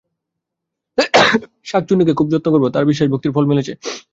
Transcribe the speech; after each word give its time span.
শাঁকচুন্নীকে 1.65 2.13
খুব 2.15 2.27
যত্ন 2.31 2.47
করবে! 2.51 2.67
তার 2.71 2.87
বিশ্বাস-ভক্তির 2.89 3.33
ফল 3.33 3.45
ফলেছে। 3.49 3.73